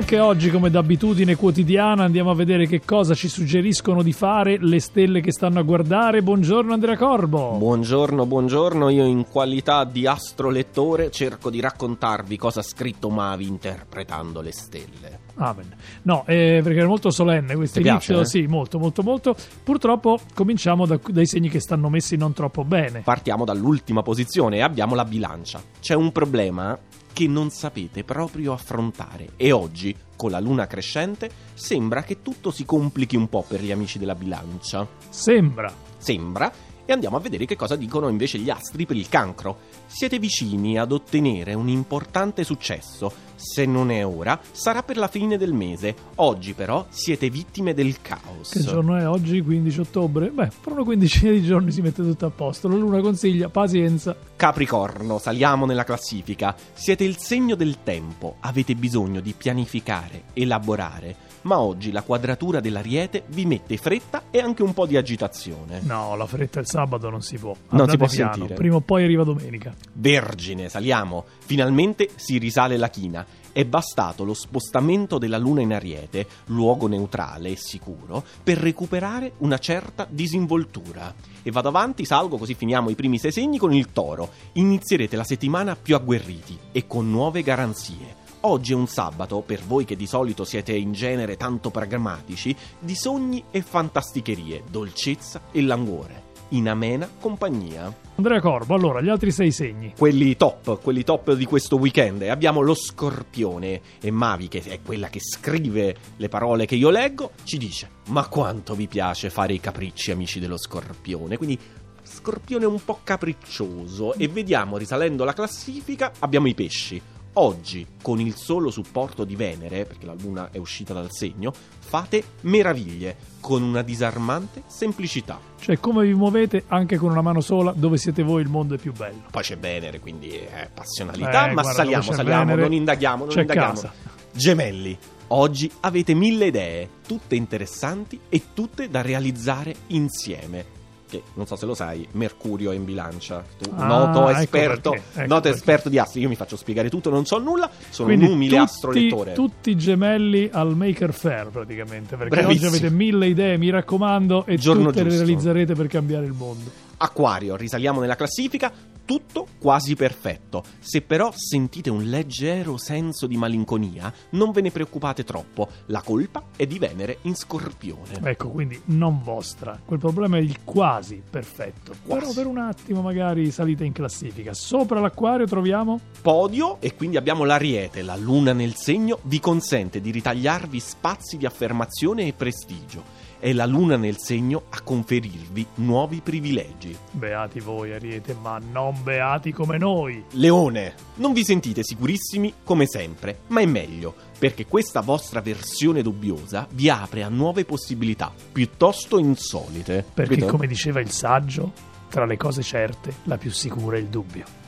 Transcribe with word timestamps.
anche 0.00 0.18
oggi, 0.18 0.50
come 0.50 0.70
d'abitudine 0.70 1.36
quotidiana, 1.36 2.04
andiamo 2.04 2.30
a 2.30 2.34
vedere 2.34 2.66
che 2.66 2.80
cosa 2.82 3.12
ci 3.12 3.28
suggeriscono 3.28 4.02
di 4.02 4.14
fare 4.14 4.56
le 4.58 4.80
stelle 4.80 5.20
che 5.20 5.30
stanno 5.30 5.58
a 5.58 5.62
guardare. 5.62 6.22
Buongiorno 6.22 6.72
Andrea 6.72 6.96
Corbo. 6.96 7.56
Buongiorno, 7.58 8.24
buongiorno. 8.24 8.88
Io 8.88 9.04
in 9.04 9.26
qualità 9.28 9.84
di 9.84 10.06
astrolettore 10.06 11.10
cerco 11.10 11.50
di 11.50 11.60
raccontarvi 11.60 12.38
cosa 12.38 12.60
ha 12.60 12.62
scritto 12.62 13.10
Mavi 13.10 13.46
interpretando 13.46 14.40
le 14.40 14.52
stelle. 14.52 15.18
Amen. 15.34 15.74
No, 16.02 16.24
eh, 16.26 16.60
perché 16.62 16.80
è 16.80 16.86
molto 16.86 17.10
solenne 17.10 17.54
questo 17.54 17.80
inizio. 17.80 18.14
piace, 18.14 18.20
eh? 18.22 18.26
Sì, 18.26 18.46
molto, 18.46 18.78
molto, 18.78 19.02
molto. 19.02 19.36
Purtroppo 19.62 20.18
cominciamo 20.34 20.86
da- 20.86 20.98
dai 21.08 21.26
segni 21.26 21.50
che 21.50 21.60
stanno 21.60 21.90
messi 21.90 22.16
non 22.16 22.32
troppo 22.32 22.64
bene. 22.64 23.00
Partiamo 23.00 23.44
dall'ultima 23.44 24.02
posizione 24.02 24.56
e 24.56 24.60
abbiamo 24.62 24.94
la 24.94 25.04
bilancia. 25.04 25.60
C'è 25.78 25.94
un 25.94 26.10
problema 26.10 26.78
che 27.12 27.26
non 27.26 27.50
sapete 27.50 28.04
proprio 28.04 28.52
affrontare 28.52 29.30
e 29.36 29.52
oggi, 29.52 29.94
con 30.16 30.30
la 30.30 30.40
luna 30.40 30.66
crescente, 30.66 31.30
sembra 31.54 32.02
che 32.02 32.22
tutto 32.22 32.50
si 32.50 32.64
complichi 32.64 33.16
un 33.16 33.28
po' 33.28 33.44
per 33.46 33.62
gli 33.62 33.70
amici 33.70 33.98
della 33.98 34.14
bilancia. 34.14 34.86
Sembra. 35.08 35.72
Sembra. 35.98 36.52
E 36.90 36.92
andiamo 36.92 37.16
a 37.16 37.20
vedere 37.20 37.46
che 37.46 37.54
cosa 37.54 37.76
dicono 37.76 38.08
invece 38.08 38.38
gli 38.38 38.50
astri 38.50 38.84
per 38.84 38.96
il 38.96 39.08
cancro. 39.08 39.58
Siete 39.86 40.18
vicini 40.18 40.76
ad 40.76 40.90
ottenere 40.90 41.54
un 41.54 41.68
importante 41.68 42.42
successo. 42.42 43.12
Se 43.36 43.64
non 43.64 43.92
è 43.92 44.04
ora, 44.04 44.40
sarà 44.50 44.82
per 44.82 44.96
la 44.96 45.06
fine 45.06 45.38
del 45.38 45.52
mese. 45.52 45.94
Oggi 46.16 46.52
però 46.52 46.84
siete 46.88 47.30
vittime 47.30 47.74
del 47.74 48.00
caos. 48.02 48.50
Che 48.50 48.60
giorno 48.60 48.96
è 48.96 49.06
oggi? 49.06 49.40
15 49.40 49.80
ottobre? 49.80 50.30
Beh, 50.30 50.50
per 50.60 50.72
una 50.72 50.82
quindicina 50.82 51.30
di 51.30 51.44
giorni 51.44 51.70
si 51.70 51.80
mette 51.80 52.02
tutto 52.02 52.26
a 52.26 52.30
posto. 52.30 52.66
La 52.66 52.74
luna 52.74 53.00
consiglia 53.00 53.48
pazienza. 53.48 54.16
Capricorno, 54.40 55.18
saliamo 55.18 55.66
nella 55.66 55.84
classifica. 55.84 56.56
Siete 56.72 57.04
il 57.04 57.18
segno 57.18 57.54
del 57.56 57.82
tempo, 57.82 58.36
avete 58.40 58.74
bisogno 58.74 59.20
di 59.20 59.34
pianificare, 59.36 60.22
elaborare, 60.32 61.14
ma 61.42 61.60
oggi 61.60 61.92
la 61.92 62.00
quadratura 62.00 62.58
dell'ariete 62.60 63.24
vi 63.26 63.44
mette 63.44 63.76
fretta 63.76 64.22
e 64.30 64.38
anche 64.38 64.62
un 64.62 64.72
po' 64.72 64.86
di 64.86 64.96
agitazione. 64.96 65.80
No, 65.82 66.16
la 66.16 66.24
fretta 66.24 66.58
il 66.58 66.66
sabato 66.66 67.10
non 67.10 67.20
si 67.20 67.36
può. 67.36 67.54
Non 67.68 67.80
Andate 67.80 67.90
si 67.90 67.96
può 67.98 68.06
piano. 68.06 68.32
sentire. 68.32 68.54
Prima 68.54 68.76
o 68.76 68.80
poi 68.80 69.04
arriva 69.04 69.24
domenica. 69.24 69.74
Vergine, 69.92 70.70
saliamo. 70.70 71.26
Finalmente 71.40 72.08
si 72.14 72.38
risale 72.38 72.78
la 72.78 72.88
china. 72.88 73.26
È 73.52 73.64
bastato 73.64 74.22
lo 74.22 74.32
spostamento 74.32 75.18
della 75.18 75.36
luna 75.36 75.60
in 75.60 75.72
ariete, 75.72 76.26
luogo 76.46 76.86
neutrale 76.86 77.50
e 77.50 77.56
sicuro, 77.56 78.24
per 78.44 78.58
recuperare 78.58 79.32
una 79.38 79.58
certa 79.58 80.06
disinvoltura. 80.08 81.12
E 81.42 81.50
vado 81.50 81.68
avanti, 81.68 82.04
salgo 82.04 82.38
così 82.38 82.54
finiamo 82.54 82.90
i 82.90 82.94
primi 82.94 83.18
sei 83.18 83.32
segni 83.32 83.58
con 83.58 83.72
il 83.72 83.90
toro. 83.92 84.30
Inizierete 84.52 85.16
la 85.16 85.24
settimana 85.24 85.74
più 85.74 85.96
agguerriti 85.96 86.56
e 86.70 86.86
con 86.86 87.10
nuove 87.10 87.42
garanzie. 87.42 88.18
Oggi 88.42 88.72
è 88.72 88.76
un 88.76 88.86
sabato, 88.86 89.40
per 89.40 89.62
voi 89.64 89.84
che 89.84 89.96
di 89.96 90.06
solito 90.06 90.44
siete 90.44 90.72
in 90.72 90.92
genere 90.92 91.36
tanto 91.36 91.70
pragmatici, 91.70 92.54
di 92.78 92.94
sogni 92.94 93.44
e 93.50 93.62
fantasticherie, 93.62 94.62
dolcezza 94.70 95.42
e 95.50 95.60
languore. 95.60 96.29
In 96.52 96.68
amena 96.68 97.08
compagnia. 97.20 97.94
Andrea 98.16 98.40
Corbo, 98.40 98.74
allora, 98.74 99.00
gli 99.00 99.08
altri 99.08 99.30
sei 99.30 99.52
segni. 99.52 99.94
Quelli 99.96 100.36
top, 100.36 100.80
quelli 100.80 101.04
top 101.04 101.34
di 101.34 101.44
questo 101.44 101.76
weekend. 101.76 102.22
Abbiamo 102.22 102.60
lo 102.60 102.74
scorpione 102.74 103.80
e 104.00 104.10
Mavi, 104.10 104.48
che 104.48 104.60
è 104.62 104.80
quella 104.84 105.08
che 105.08 105.20
scrive 105.20 105.96
le 106.16 106.28
parole 106.28 106.66
che 106.66 106.74
io 106.74 106.90
leggo, 106.90 107.32
ci 107.44 107.56
dice: 107.56 107.88
Ma 108.08 108.26
quanto 108.26 108.74
vi 108.74 108.88
piace 108.88 109.30
fare 109.30 109.52
i 109.52 109.60
capricci, 109.60 110.10
amici 110.10 110.40
dello 110.40 110.58
scorpione? 110.58 111.36
Quindi. 111.36 111.58
Scorpione 112.02 112.64
un 112.64 112.82
po' 112.84 113.00
capriccioso 113.04 114.14
e 114.14 114.26
vediamo 114.26 114.76
risalendo 114.76 115.22
la 115.22 115.32
classifica 115.32 116.10
abbiamo 116.18 116.48
i 116.48 116.54
pesci. 116.54 117.00
Oggi, 117.34 117.86
con 118.02 118.18
il 118.20 118.34
solo 118.34 118.70
supporto 118.70 119.24
di 119.24 119.36
Venere, 119.36 119.84
perché 119.84 120.04
la 120.04 120.14
luna 120.20 120.50
è 120.50 120.58
uscita 120.58 120.92
dal 120.92 121.10
segno, 121.10 121.52
fate 121.78 122.22
meraviglie 122.42 123.16
con 123.40 123.62
una 123.62 123.82
disarmante 123.82 124.64
semplicità. 124.66 125.38
Cioè, 125.60 125.78
come 125.78 126.04
vi 126.04 126.14
muovete 126.14 126.64
anche 126.68 126.96
con 126.96 127.10
una 127.10 127.22
mano 127.22 127.40
sola, 127.40 127.72
dove 127.72 127.98
siete 127.98 128.24
voi 128.24 128.42
il 128.42 128.48
mondo 128.48 128.74
è 128.74 128.78
più 128.78 128.92
bello. 128.92 129.22
Poi 129.30 129.42
c'è 129.42 129.56
Venere, 129.56 130.00
quindi 130.00 130.30
è 130.30 130.68
passionalità, 130.74 131.44
Eh, 131.50 131.52
ma 131.52 131.62
guarda, 131.62 131.72
saliamo, 131.72 132.02
saliamo, 132.02 132.44
Venere, 132.46 132.62
non 132.62 132.72
indaghiamo, 132.72 133.24
non 133.26 133.38
indaghiamo. 133.38 133.72
casa. 133.74 133.92
Gemelli, 134.32 134.98
oggi 135.28 135.70
avete 135.80 136.14
mille 136.14 136.46
idee, 136.46 136.88
tutte 137.06 137.36
interessanti 137.36 138.18
e 138.28 138.42
tutte 138.54 138.88
da 138.90 139.02
realizzare 139.02 139.74
insieme. 139.88 140.78
Che 141.10 141.22
non 141.34 141.44
so 141.46 141.56
se 141.56 141.66
lo 141.66 141.74
sai, 141.74 142.06
Mercurio 142.12 142.70
è 142.70 142.74
in 142.76 142.84
bilancia. 142.84 143.44
Tu, 143.60 143.68
Ah, 143.74 143.84
noto 143.86 144.28
ecco 144.28 144.38
esperto, 144.38 144.90
perché, 144.90 145.06
ecco 145.22 145.26
noto 145.34 145.48
esperto 145.48 145.88
di 145.88 145.98
astri. 145.98 146.20
Io 146.20 146.28
mi 146.28 146.36
faccio 146.36 146.56
spiegare 146.56 146.88
tutto, 146.88 147.10
non 147.10 147.24
so 147.26 147.38
nulla, 147.38 147.68
sono 147.88 148.06
Quindi 148.08 148.26
un 148.26 148.32
umile 148.32 148.56
tutti, 148.58 148.70
astrolettore. 148.70 149.32
tutti 149.32 149.76
gemelli 149.76 150.48
al 150.52 150.76
Maker 150.76 151.12
Fair 151.12 151.48
praticamente, 151.48 152.16
perché 152.16 152.36
Bravissimo. 152.40 152.68
oggi 152.68 152.76
avete 152.78 152.94
mille 152.94 153.26
idee, 153.26 153.56
mi 153.58 153.70
raccomando, 153.70 154.46
e 154.46 154.56
Giorno 154.56 154.84
tutte 154.86 155.02
le 155.02 155.08
giusto. 155.10 155.24
realizzerete 155.24 155.74
per 155.74 155.86
cambiare 155.88 156.26
il 156.26 156.32
mondo. 156.32 156.70
Acquario, 156.98 157.56
risaliamo 157.56 157.98
nella 158.00 158.14
classifica, 158.14 158.70
tutto 159.10 159.48
quasi 159.58 159.96
perfetto. 159.96 160.62
Se 160.78 161.02
però 161.02 161.32
sentite 161.34 161.90
un 161.90 162.04
leggero 162.04 162.76
senso 162.76 163.26
di 163.26 163.36
malinconia, 163.36 164.14
non 164.30 164.52
ve 164.52 164.60
ne 164.60 164.70
preoccupate 164.70 165.24
troppo, 165.24 165.66
la 165.86 166.00
colpa 166.00 166.44
è 166.54 166.64
di 166.64 166.78
Venere 166.78 167.18
in 167.22 167.34
Scorpione. 167.34 168.20
Ecco, 168.22 168.50
quindi 168.50 168.80
non 168.84 169.20
vostra. 169.20 169.76
Quel 169.84 169.98
problema 169.98 170.36
è 170.36 170.40
il 170.40 170.62
quasi 170.62 171.20
perfetto. 171.28 171.92
Quasi. 172.04 172.20
Però 172.20 172.32
per 172.32 172.46
un 172.46 172.58
attimo 172.58 173.02
magari 173.02 173.50
salite 173.50 173.84
in 173.84 173.90
classifica. 173.90 174.54
Sopra 174.54 175.00
l'acquario 175.00 175.44
troviamo 175.44 175.98
Podio 176.22 176.80
e 176.80 176.94
quindi 176.94 177.16
abbiamo 177.16 177.42
l'ariete, 177.42 178.02
la 178.02 178.14
luna 178.14 178.52
nel 178.52 178.76
segno, 178.76 179.18
vi 179.22 179.40
consente 179.40 180.00
di 180.00 180.12
ritagliarvi 180.12 180.78
spazi 180.78 181.36
di 181.36 181.46
affermazione 181.46 182.28
e 182.28 182.32
prestigio. 182.32 183.29
È 183.40 183.54
la 183.54 183.64
luna 183.64 183.96
nel 183.96 184.18
segno 184.18 184.64
a 184.68 184.82
conferirvi 184.82 185.66
nuovi 185.76 186.20
privilegi. 186.22 186.94
beati 187.12 187.58
voi 187.58 187.90
Ariete, 187.94 188.36
ma 188.38 188.58
non 188.58 189.02
beati 189.02 189.50
come 189.50 189.78
noi. 189.78 190.22
Leone, 190.32 190.94
non 191.14 191.32
vi 191.32 191.42
sentite 191.42 191.82
sicurissimi 191.82 192.52
come 192.62 192.86
sempre, 192.86 193.40
ma 193.46 193.62
è 193.62 193.64
meglio, 193.64 194.14
perché 194.38 194.66
questa 194.66 195.00
vostra 195.00 195.40
versione 195.40 196.02
dubbiosa 196.02 196.68
vi 196.72 196.90
apre 196.90 197.22
a 197.22 197.30
nuove 197.30 197.64
possibilità, 197.64 198.30
piuttosto 198.52 199.18
insolite. 199.18 200.04
Perché 200.12 200.34
Capito? 200.34 200.50
come 200.50 200.66
diceva 200.66 201.00
il 201.00 201.10
saggio, 201.10 201.72
tra 202.10 202.26
le 202.26 202.36
cose 202.36 202.60
certe, 202.60 203.14
la 203.22 203.38
più 203.38 203.50
sicura 203.50 203.96
è 203.96 204.00
il 204.00 204.08
dubbio. 204.08 204.59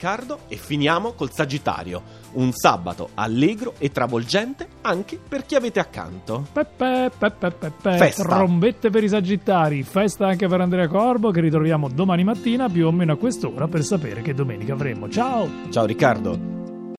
Riccardo, 0.00 0.38
e 0.48 0.56
finiamo 0.56 1.12
col 1.12 1.30
Sagittario, 1.30 2.02
un 2.32 2.52
sabato 2.52 3.10
allegro 3.16 3.74
e 3.76 3.90
travolgente 3.90 4.66
anche 4.80 5.18
per 5.18 5.44
chi 5.44 5.56
avete 5.56 5.78
accanto. 5.78 6.46
Peppe, 6.50 7.10
peppe, 7.18 7.50
peppe, 7.50 7.96
Festa. 7.98 8.24
trombette 8.24 8.88
per 8.88 9.04
i 9.04 9.10
sagittari, 9.10 9.82
festa 9.82 10.26
anche 10.26 10.48
per 10.48 10.62
Andrea 10.62 10.88
Corbo 10.88 11.30
che 11.30 11.42
ritroviamo 11.42 11.90
domani 11.90 12.24
mattina 12.24 12.70
più 12.70 12.86
o 12.86 12.92
meno 12.92 13.12
a 13.12 13.16
quest'ora 13.16 13.68
per 13.68 13.84
sapere 13.84 14.22
che 14.22 14.32
domenica 14.32 14.72
avremo. 14.72 15.06
Ciao! 15.10 15.46
Ciao 15.68 15.84
Riccardo. 15.84 16.59